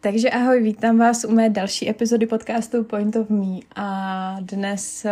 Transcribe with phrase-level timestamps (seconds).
[0.00, 5.10] Takže ahoj, vítám vás u mé další epizody podcastu Point of Me a dnes uh,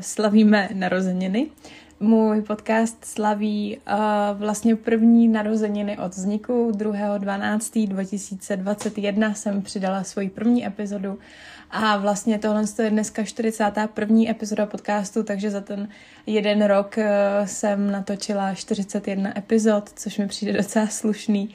[0.00, 1.46] slavíme narozeniny.
[2.00, 3.82] Můj podcast slaví uh,
[4.38, 11.18] vlastně první narozeniny od vzniku 2.12.2021 jsem přidala svoji první epizodu
[11.70, 14.20] a vlastně tohle je dneska 41.
[14.28, 15.88] epizoda podcastu, takže za ten
[16.26, 17.04] jeden rok uh,
[17.46, 21.54] jsem natočila 41 epizod, což mi přijde docela slušný.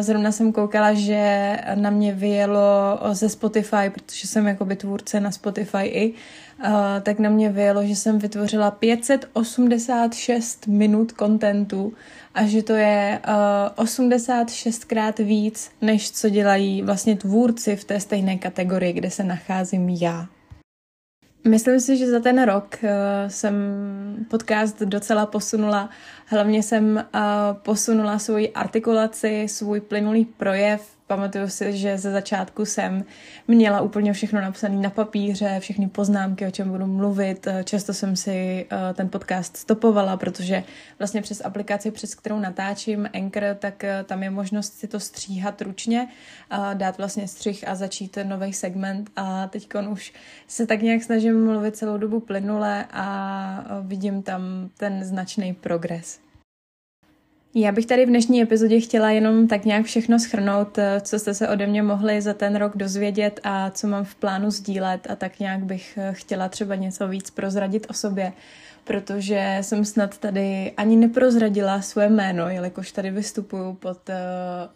[0.00, 5.86] Zrovna jsem koukala, že na mě vyjelo ze Spotify, protože jsem jakoby tvůrce na Spotify
[5.86, 6.14] i,
[7.02, 11.92] tak na mě vyjelo, že jsem vytvořila 586 minut kontentu
[12.34, 13.20] a že to je
[13.76, 20.26] 86krát víc, než co dělají vlastně tvůrci v té stejné kategorii, kde se nacházím já.
[21.48, 22.88] Myslím si, že za ten rok uh,
[23.28, 23.54] jsem
[24.30, 25.90] podcast docela posunula.
[26.26, 27.04] Hlavně jsem
[27.52, 33.04] posunula svoji artikulaci, svůj plynulý projev, Pamatuju si, že ze začátku jsem
[33.48, 37.48] měla úplně všechno napsané na papíře, všechny poznámky, o čem budu mluvit.
[37.64, 40.64] Často jsem si eh, ten podcast stopovala, protože
[40.98, 45.62] vlastně přes aplikaci, přes kterou natáčím Anchor, tak eh, tam je možnost si to stříhat
[45.62, 46.08] ručně,
[46.74, 49.10] dát vlastně střih a začít nový segment.
[49.16, 50.12] A teď už
[50.46, 56.27] se tak nějak snažím mluvit celou dobu plynule a eh, vidím tam ten značný progres.
[57.54, 61.34] Já bych tady v dnešní epizodě chtěla jenom tak nějak všechno schrnout, eh, co jste
[61.34, 65.06] se ode mě mohli za ten rok dozvědět a co mám v plánu sdílet.
[65.10, 68.32] A tak nějak bych eh, chtěla třeba něco víc prozradit o sobě,
[68.88, 74.14] protože jsem snad tady ani neprozradila svoje jméno, jelikož tady vystupuju pod uh,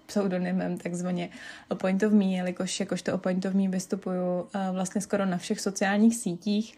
[0.07, 1.29] pseudonymem takzvaně
[1.71, 5.37] A Point of Me, jelikož jakožto A Point of Me vystupuju uh, vlastně skoro na
[5.37, 6.75] všech sociálních sítích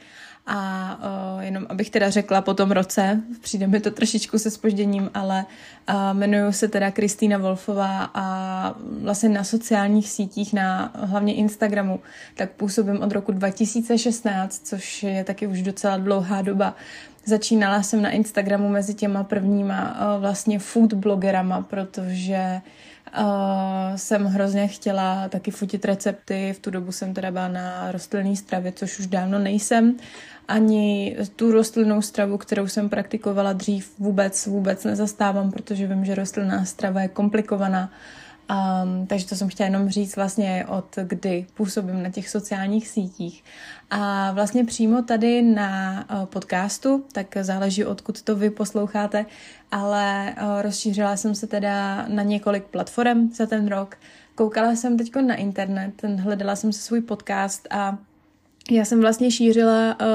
[0.46, 0.98] a
[1.36, 5.44] uh, jenom abych teda řekla po tom roce, přijde mi to trošičku se spožděním, ale
[5.88, 12.00] uh, jmenuju se teda Kristýna Wolfová a vlastně na sociálních sítích, na hlavně Instagramu,
[12.34, 16.74] tak působím od roku 2016, což je taky už docela dlouhá doba.
[17.24, 22.60] Začínala jsem na Instagramu mezi těma prvníma uh, vlastně food blogerama, protože
[23.20, 28.36] Uh, jsem hrozně chtěla taky fotit recepty, v tu dobu jsem teda byla na rostlinné
[28.36, 29.96] stravě, což už dávno nejsem
[30.48, 36.64] ani tu rostlinnou stravu, kterou jsem praktikovala dřív, vůbec, vůbec nezastávám, protože vím, že rostlinná
[36.64, 37.90] strava je komplikovaná.
[38.50, 43.44] Um, takže to jsem chtěla jenom říct vlastně od kdy působím na těch sociálních sítích.
[43.90, 49.26] A vlastně přímo tady na uh, podcastu, tak záleží odkud to vy posloucháte,
[49.70, 53.96] ale uh, rozšířila jsem se teda na několik platform za ten rok.
[54.34, 57.98] Koukala jsem teď na internet, hledala jsem se svůj podcast a
[58.70, 60.06] já jsem vlastně šířila uh,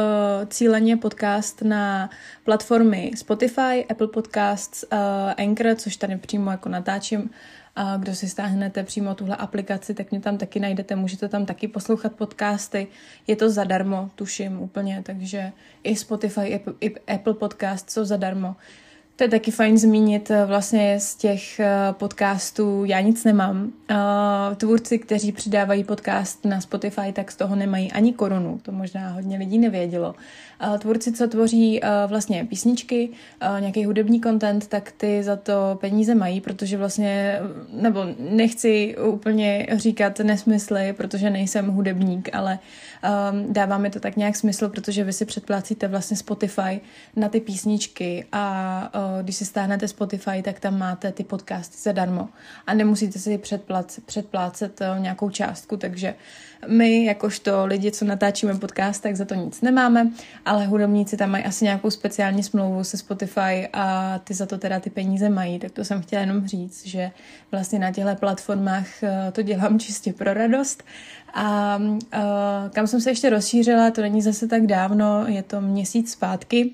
[0.48, 2.10] cíleně podcast na
[2.44, 5.00] platformy Spotify, Apple Podcasts, uh,
[5.38, 7.30] Anchor, což tady přímo jako natáčím.
[7.82, 11.68] A kdo si stáhnete přímo tuhle aplikaci, tak mě tam taky najdete, můžete tam taky
[11.68, 12.88] poslouchat podcasty.
[13.28, 15.52] Je to zadarmo, tuším úplně, takže
[15.84, 18.56] i Spotify, i Apple Podcast jsou zadarmo.
[19.20, 22.86] To je taky fajn zmínit eh, vlastně z těch eh, podcastů.
[22.86, 23.72] Já nic nemám.
[23.90, 23.96] Eh,
[24.56, 28.60] tvůrci, kteří přidávají podcast na Spotify, tak z toho nemají ani korunu.
[28.62, 30.16] To možná hodně lidí nevědělo.
[30.80, 33.10] Tvůrci, co tvoří vlastně písničky,
[33.60, 37.40] nějaký hudební content, tak ty za to peníze mají, protože vlastně,
[37.74, 42.60] nebo nechci úplně říkat nesmysly, protože nejsem hudebník, ale
[43.48, 46.82] dává mi to tak nějak smysl, protože vy si předplácíte vlastně Spotify
[47.16, 48.92] na ty písničky a
[49.22, 52.30] když si stáhnete Spotify, tak tam máte ty podcasty zadarmo.
[52.68, 56.16] A nemusíte si předplácet, předplácet eh, nějakou částku, takže
[56.68, 60.12] my, jakožto lidi, co natáčíme podcast, tak za to nic nemáme,
[60.46, 64.80] ale hudebníci tam mají asi nějakou speciální smlouvu se Spotify a ty za to teda
[64.80, 67.12] ty peníze mají, tak to jsem chtěla jenom říct, že
[67.52, 70.84] vlastně na těchto platformách eh, to dělám čistě pro radost.
[71.34, 76.12] A uh, kam jsem se ještě rozšířila, to není zase tak dávno, je to měsíc
[76.12, 76.74] zpátky,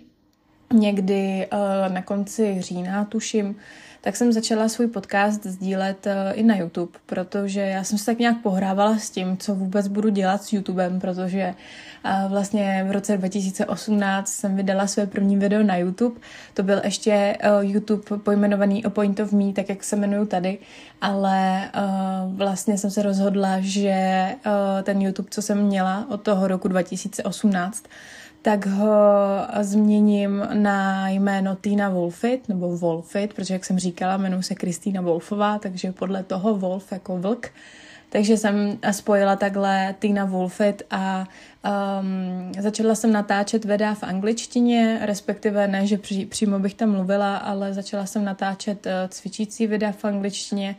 [0.73, 3.55] někdy uh, na konci října, tuším,
[4.01, 8.19] tak jsem začala svůj podcast sdílet uh, i na YouTube, protože já jsem se tak
[8.19, 11.53] nějak pohrávala s tím, co vůbec budu dělat s YouTubem, protože
[12.05, 16.15] uh, vlastně v roce 2018 jsem vydala své první video na YouTube.
[16.53, 20.57] To byl ještě YouTube pojmenovaný A Point of Me, tak jak se jmenuju tady,
[21.01, 21.69] ale
[22.27, 24.27] vlastně jsem se rozhodla, že
[24.83, 27.83] ten YouTube, co jsem měla od toho roku 2018,
[28.45, 28.97] tak ho
[29.61, 35.59] změním na jméno Tina Wolfit, nebo Wolfit, protože jak jsem říkala, jmenuji se Kristýna Wolfová,
[35.59, 37.49] takže podle toho Wolf jako vlk.
[38.09, 41.27] Takže jsem spojila takhle Tina Wolfit a
[41.99, 47.37] um, začala jsem natáčet videa v angličtině, respektive ne, že při, přímo bych tam mluvila,
[47.37, 50.75] ale začala jsem natáčet uh, cvičící videa v angličtině,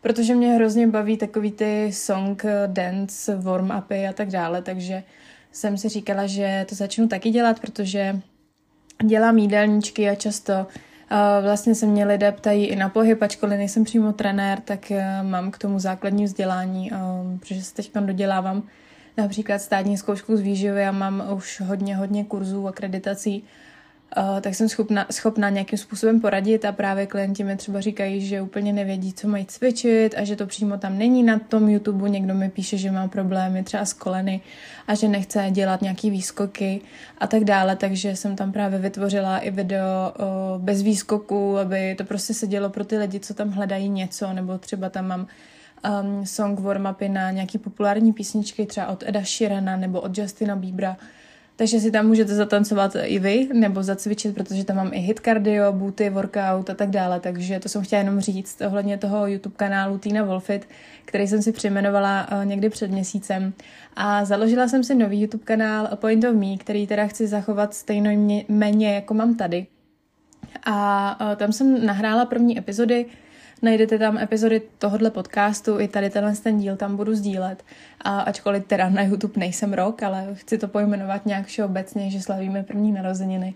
[0.00, 5.02] protože mě hrozně baví takový ty song, dance, warm-upy a tak dále, takže
[5.52, 8.20] jsem si říkala, že to začnu taky dělat, protože
[9.04, 13.84] dělám jídelníčky a často uh, vlastně se mě lidé ptají i na pohyb, ačkoliv nejsem
[13.84, 18.62] přímo trenér, tak uh, mám k tomu základní vzdělání, uh, protože se teď dodělávám
[19.16, 23.44] například státní zkoušku z výživy a mám už hodně, hodně kurzů, akreditací,
[24.16, 28.42] Uh, tak jsem schopna, schopna nějakým způsobem poradit a právě klienti mi třeba říkají, že
[28.42, 32.08] úplně nevědí, co mají cvičit a že to přímo tam není na tom YouTube.
[32.08, 34.40] Někdo mi píše, že má problémy třeba s koleny
[34.86, 36.80] a že nechce dělat nějaký výskoky
[37.18, 39.84] a tak dále, takže jsem tam právě vytvořila i video
[40.18, 44.32] uh, bez výskoku, aby to prostě se dělo pro ty lidi, co tam hledají něco,
[44.32, 45.26] nebo třeba tam mám
[46.02, 50.96] um, song warm-upy na nějaký populární písničky, třeba od Eda Sheerana nebo od Justina Biebera,
[51.58, 55.72] takže si tam můžete zatancovat i vy, nebo zacvičit, protože tam mám i hit cardio,
[55.72, 57.20] booty, workout a tak dále.
[57.20, 60.68] Takže to jsem chtěla jenom říct ohledně toho YouTube kanálu Tina Wolfit,
[61.04, 63.52] který jsem si přejmenovala uh, někdy před měsícem.
[63.96, 68.44] A založila jsem si nový YouTube kanál Point of Me, který teda chci zachovat stejně
[68.48, 69.66] méně, jako mám tady.
[70.64, 73.06] A uh, tam jsem nahrála první epizody,
[73.62, 77.64] Najdete tam epizody tohohle podcastu, i tady tenhle ten díl tam budu sdílet.
[78.00, 82.62] A ačkoliv teda na YouTube nejsem rok, ale chci to pojmenovat nějak všeobecně, že slavíme
[82.62, 83.54] první narozeniny.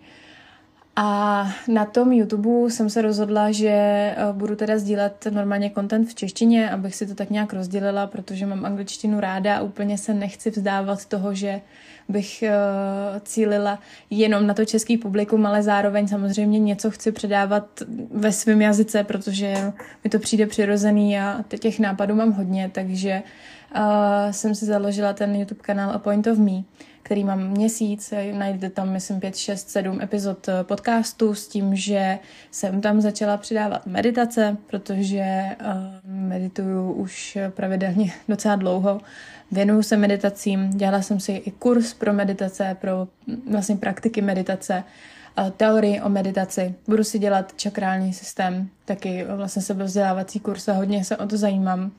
[0.96, 6.14] A na tom YouTube jsem se rozhodla, že eh, budu teda sdílet normálně content v
[6.14, 10.50] češtině, abych si to tak nějak rozdělila, protože mám angličtinu ráda a úplně se nechci
[10.50, 11.60] vzdávat toho, že
[12.08, 13.78] bych uh, cílila
[14.10, 19.72] jenom na to český publikum, ale zároveň samozřejmě něco chci předávat ve svém jazyce, protože
[20.04, 23.30] mi to přijde přirozený a těch nápadů mám hodně, takže uh,
[24.30, 26.62] jsem si založila ten YouTube kanál A Point of Me,
[27.02, 32.18] který mám měsíc, najdete tam, myslím, 5, 6, 7 epizod eh, podcastu s tím, že
[32.50, 35.66] jsem tam začala přidávat meditace, protože uh,
[36.04, 39.00] medituju už pravidelně docela dlouho
[39.52, 43.08] Věnuju se meditacím, dělala jsem si i kurz pro meditace, pro
[43.50, 44.84] vlastně praktiky meditace,
[45.56, 46.74] teorii o meditaci.
[46.88, 51.92] Budu si dělat čakrální systém, taky vlastně sebevzdělávací kurz a hodně se o to zajímám.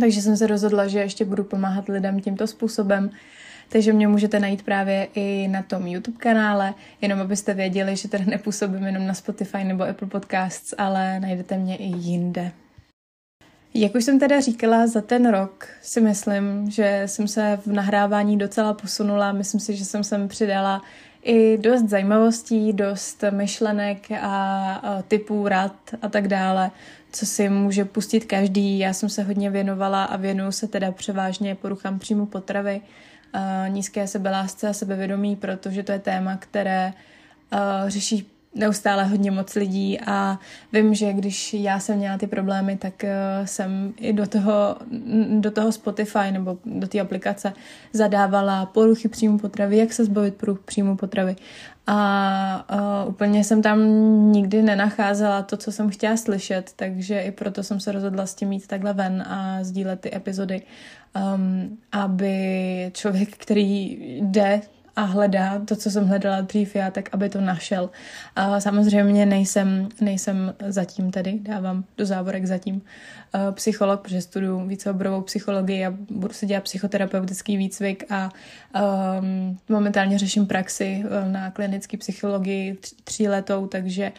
[0.00, 3.10] Takže jsem se rozhodla, že ještě budu pomáhat lidem tímto způsobem.
[3.68, 8.24] Takže mě můžete najít právě i na tom YouTube kanále, jenom abyste věděli, že tady
[8.24, 12.52] nepůsobím jenom na Spotify nebo Apple Podcasts, ale najdete mě i jinde.
[13.74, 18.38] Jak už jsem teda říkala, za ten rok si myslím, že jsem se v nahrávání
[18.38, 19.32] docela posunula.
[19.32, 20.82] Myslím si, že jsem sem přidala
[21.26, 26.70] i dost zajímavostí, dost myšlenek a typů rad a tak dále,
[27.12, 28.78] co si může pustit každý.
[28.78, 32.80] Já jsem se hodně věnovala a věnuju se teda převážně poruchám příjmu potravy,
[33.68, 36.92] nízké sebelásce a sebevědomí, protože to je téma, které
[37.86, 40.38] řeší neustále hodně moc lidí a
[40.72, 44.76] vím, že když já jsem měla ty problémy, tak uh, jsem i do toho,
[45.40, 47.52] do toho Spotify nebo do té aplikace
[47.92, 51.36] zadávala poruchy příjmu potravy, jak se zbavit poruch příjmu potravy.
[51.86, 52.66] A
[53.04, 53.80] uh, úplně jsem tam
[54.32, 58.48] nikdy nenacházela to, co jsem chtěla slyšet, takže i proto jsem se rozhodla s tím
[58.48, 60.62] mít takhle ven a sdílet ty epizody,
[61.34, 64.60] um, aby člověk, který jde
[64.96, 67.90] a hledá to, co jsem hledala dřív já, tak aby to našel.
[68.36, 75.20] A samozřejmě nejsem, nejsem zatím tedy, dávám do závorek zatím uh, psycholog, protože studuju víceoborovou
[75.20, 78.30] psychologii a budu se dělat psychoterapeutický výcvik a
[79.20, 84.12] um, momentálně řeším praxi uh, na klinické psychologii tří letou, takže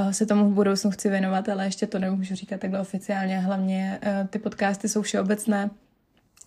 [0.00, 3.38] uh, se tomu v budoucnu chci věnovat, ale ještě to nemůžu říkat takhle oficiálně.
[3.38, 5.70] Hlavně uh, ty podcasty jsou všeobecné,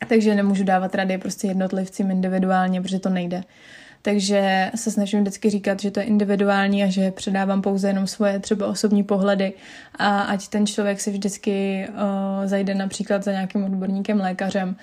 [0.08, 3.44] takže nemůžu dávat rady prostě jednotlivcím individuálně, protože to nejde.
[4.02, 8.40] Takže se snažím vždycky říkat, že to je individuální a že předávám pouze jenom svoje
[8.40, 9.54] třeba osobní pohledy
[9.96, 14.75] a ať ten člověk si vždycky uh, zajde například za nějakým odborníkem, lékařem,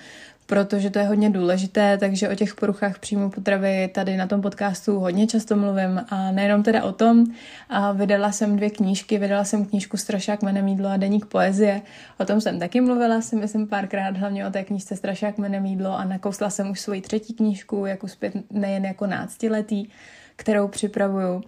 [0.45, 4.99] protože to je hodně důležité, takže o těch poruchách příjmu potravy tady na tom podcastu
[4.99, 7.25] hodně často mluvím a nejenom teda o tom.
[7.69, 11.81] A vydala jsem dvě knížky, vydala jsem knížku Strašák jménem jídlo a deník poezie.
[12.17, 15.97] O tom jsem taky mluvila, si myslím párkrát, hlavně o té knížce Strašák jménem jídlo
[15.97, 19.87] a nakousla jsem už svoji třetí knížku, jako zpět nejen jako náctiletý,
[20.35, 21.43] kterou připravuju.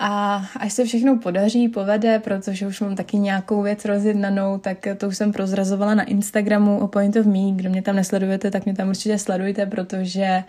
[0.00, 5.08] A až se všechno podaří, povede, protože už mám taky nějakou věc rozjednanou, tak to
[5.08, 7.52] už jsem prozrazovala na Instagramu o Point of Me.
[7.52, 10.44] Kdo mě tam nesledujete, tak mě tam určitě sledujte, protože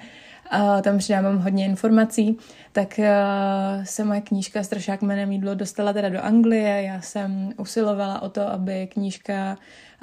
[0.53, 2.37] uh, tam přidávám hodně informací.
[2.71, 6.83] Tak uh, se moje knížka Strašák jménem jídlo dostala teda do Anglie.
[6.83, 9.57] Já jsem usilovala o to, aby knížka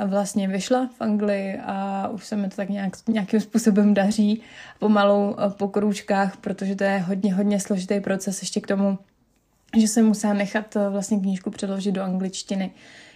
[0.06, 4.42] vlastně vyšla v Anglii a už se mi to tak nějak, nějakým způsobem daří
[4.78, 8.98] pomalu po krůčkách, protože to je hodně, hodně složitý proces ještě k tomu
[9.76, 12.70] že jsem musela nechat eh, vlastně knížku přeložit do angličtiny.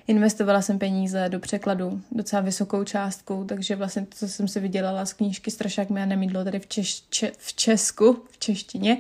[0.07, 5.07] Investovala jsem peníze do překladu docela vysokou částku, takže vlastně to, co jsem si vydělala
[5.07, 8.99] z knížky Strašák mě nemídlo tady v, Češ, če, v Česku, v češtině,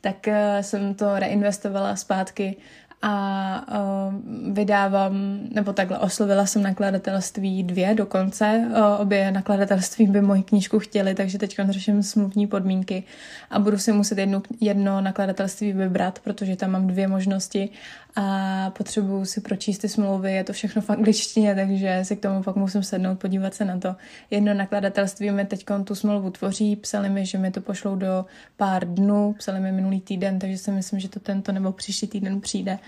[0.00, 2.56] tak uh, jsem to reinvestovala zpátky
[3.02, 3.66] a
[4.08, 4.14] uh,
[4.52, 8.64] vydávám, nebo takhle oslovila jsem nakladatelství dvě dokonce.
[8.68, 13.04] Uh, obě nakladatelství by moji knížku chtěli, takže teď řeším smluvní podmínky
[13.50, 17.68] a budu si muset jednu, jedno nakladatelství vybrat, protože tam mám dvě možnosti
[18.16, 22.42] a potřebuju si pročíst ty smlouvy, je to všechno v angličtině, takže si k tomu
[22.42, 23.96] pak musím sednout, podívat se na to.
[24.30, 28.26] Jedno nakladatelství mi teď tu smlouvu tvoří, psali mi, že mi to pošlou do
[28.56, 32.40] pár dnů, psali mi minulý týden, takže si myslím, že to tento nebo příští týden
[32.40, 32.78] přijde.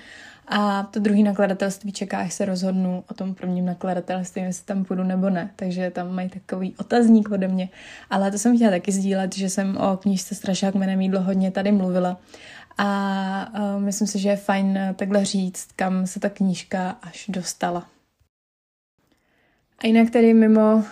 [0.48, 5.02] A to druhý nakladatelství čeká, až se rozhodnu o tom prvním nakladatelství, jestli tam půjdu
[5.02, 5.50] nebo ne.
[5.56, 7.68] Takže tam mají takový otazník ode mě.
[8.10, 11.72] Ale to jsem chtěla taky sdílet, že jsem o knížce Strašák jménem jídlo hodně tady
[11.72, 12.16] mluvila.
[12.78, 17.86] A uh, myslím si, že je fajn takhle říct, kam se ta knížka až dostala.
[19.82, 20.82] A jinak tedy mimo uh,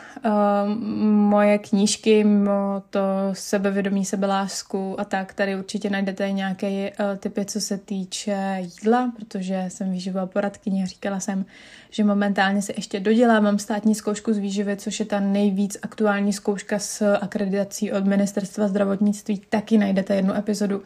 [1.04, 3.00] moje knížky, mimo to
[3.32, 9.64] sebevědomí, sebelásku a tak, tady určitě najdete nějaké uh, typy, co se týče jídla, protože
[9.68, 11.44] jsem výživová poradkyně a říkala jsem,
[11.90, 16.78] že momentálně se ještě dodělávám státní zkoušku z výživy, což je ta nejvíc aktuální zkouška
[16.78, 19.42] s akreditací od Ministerstva zdravotnictví.
[19.48, 20.84] Taky najdete jednu epizodu uh,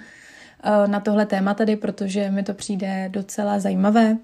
[0.87, 4.17] na tohle téma tady, protože mi to přijde docela zajímavé.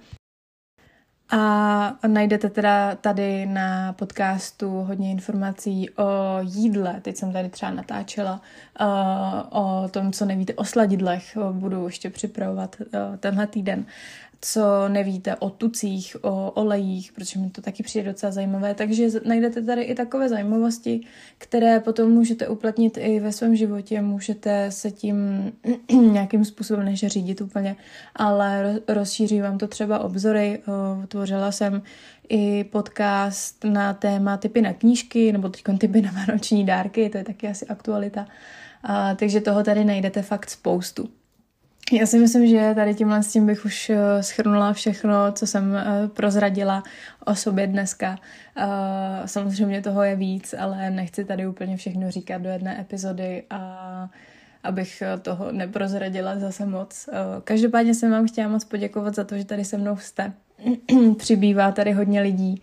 [1.33, 6.05] A najdete teda tady na podcastu hodně informací o
[6.43, 7.01] jídle.
[7.03, 8.41] Teď jsem tady třeba natáčela
[8.81, 8.87] uh,
[9.51, 11.39] o tom, co nevíte o sladidlech.
[11.53, 13.85] Budu ještě připravovat uh, tenhle týden
[14.41, 18.75] co nevíte o tucích, o olejích, protože mi to taky přijde docela zajímavé.
[18.75, 21.01] Takže najdete tady i takové zajímavosti,
[21.39, 24.03] které potom můžete uplatnit i ve svém životě.
[24.03, 25.17] Můžete se tím
[26.13, 27.77] nějakým způsobem než řídit úplně,
[28.17, 30.63] ale rozšíří vám to třeba obzory.
[31.09, 31.83] Tvořila jsem
[32.29, 37.25] i podcast na téma typy na knížky, nebo teď typy na vánoční dárky, to je
[37.25, 38.27] taky asi aktualita.
[38.83, 41.09] A, takže toho tady najdete fakt spoustu.
[41.93, 45.77] Já si myslím, že tady tímhle s tím bych už eh, schrnula všechno, co jsem
[45.77, 46.83] eh, prozradila
[47.25, 48.19] o sobě dneska.
[48.57, 48.67] Eh,
[49.27, 54.11] samozřejmě toho je víc, ale nechci tady úplně všechno říkat do jedné epizody a
[54.63, 57.09] abych toho neprozradila zase moc.
[57.45, 60.33] Každopádně jsem vám chtěla moc poděkovat za to, že tady se mnou jste.
[61.19, 62.63] Přibývá tady hodně lidí.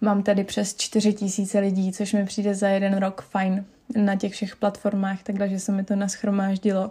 [0.00, 3.64] Mám tady přes 4 tisíce lidí, což mi přijde za jeden rok fajn
[3.96, 6.90] na těch všech platformách, takže se mi to naschromáždilo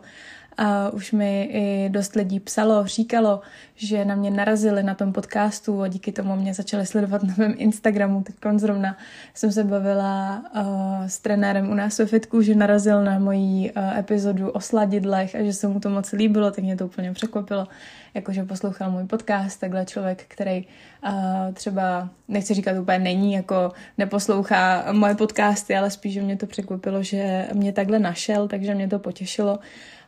[0.57, 3.41] a už mi i dost lidí psalo, říkalo,
[3.75, 7.53] že na mě narazili na tom podcastu a díky tomu mě začali sledovat na mém
[7.57, 8.23] Instagramu.
[8.23, 8.97] Teď zrovna
[9.33, 13.97] jsem se bavila uh, s trenérem u nás ve Fitku, že narazil na moji uh,
[13.97, 17.67] epizodu o sladidlech a že se mu to moc líbilo, tak mě to úplně překvapilo,
[18.13, 20.65] jakože poslouchal můj podcast, takhle člověk, který
[21.05, 26.45] uh, třeba, nechci říkat úplně není, jako neposlouchá moje podcasty, ale spíš, že mě to
[26.45, 29.59] překvapilo, že mě takhle našel, takže mě to potěšilo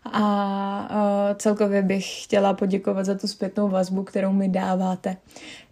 [0.06, 5.18] a celkově bych chtěla poděkovat za tu zpětnou vazbu, kterou mi dáváte.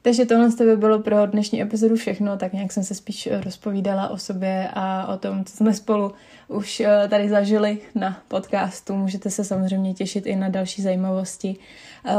[0.02, 4.18] Takže tohle by bylo pro dnešní epizodu všechno, tak nějak jsem se spíš rozpovídala o
[4.18, 6.12] sobě a o tom, co jsme spolu
[6.48, 8.96] už e, tady zažili na podcastu.
[8.96, 11.56] Můžete se samozřejmě těšit i na další zajímavosti.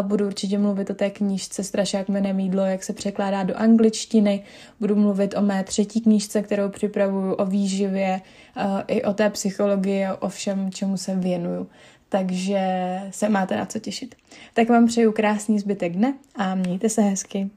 [0.03, 4.45] Budu určitě mluvit o té knížce Strašák jménem mídlo, jak se překládá do angličtiny.
[4.81, 8.21] Budu mluvit o mé třetí knížce, kterou připravuju, o výživě,
[8.87, 11.67] i o té psychologii, o všem, čemu se věnuju
[12.09, 12.61] takže
[13.11, 14.15] se máte na co těšit.
[14.55, 17.51] Tak vám přeju krásný zbytek dne a mějte se hezky.